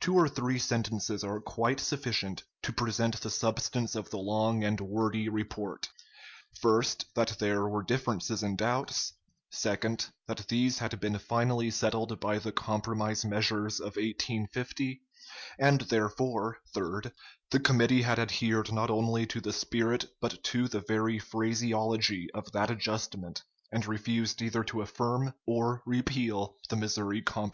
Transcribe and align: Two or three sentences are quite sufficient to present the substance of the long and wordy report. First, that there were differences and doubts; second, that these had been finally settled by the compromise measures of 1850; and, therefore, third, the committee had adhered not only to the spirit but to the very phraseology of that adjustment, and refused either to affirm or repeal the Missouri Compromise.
Two 0.00 0.16
or 0.16 0.28
three 0.28 0.58
sentences 0.58 1.22
are 1.22 1.38
quite 1.40 1.78
sufficient 1.78 2.42
to 2.62 2.72
present 2.72 3.20
the 3.20 3.30
substance 3.30 3.94
of 3.94 4.10
the 4.10 4.18
long 4.18 4.64
and 4.64 4.80
wordy 4.80 5.28
report. 5.28 5.88
First, 6.60 7.04
that 7.14 7.36
there 7.38 7.68
were 7.68 7.84
differences 7.84 8.42
and 8.42 8.58
doubts; 8.58 9.12
second, 9.50 10.08
that 10.26 10.48
these 10.48 10.78
had 10.78 10.98
been 10.98 11.16
finally 11.16 11.70
settled 11.70 12.18
by 12.18 12.40
the 12.40 12.50
compromise 12.50 13.24
measures 13.24 13.78
of 13.78 13.94
1850; 13.94 15.00
and, 15.60 15.82
therefore, 15.82 16.58
third, 16.74 17.12
the 17.52 17.60
committee 17.60 18.02
had 18.02 18.18
adhered 18.18 18.72
not 18.72 18.90
only 18.90 19.26
to 19.26 19.40
the 19.40 19.52
spirit 19.52 20.06
but 20.20 20.42
to 20.42 20.66
the 20.66 20.80
very 20.80 21.20
phraseology 21.20 22.26
of 22.34 22.50
that 22.50 22.68
adjustment, 22.72 23.44
and 23.70 23.86
refused 23.86 24.42
either 24.42 24.64
to 24.64 24.82
affirm 24.82 25.32
or 25.46 25.84
repeal 25.86 26.56
the 26.68 26.74
Missouri 26.74 27.22
Compromise. 27.22 27.50